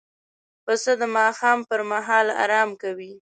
[0.65, 3.13] پسه د ماښام پر مهال آرام کوي.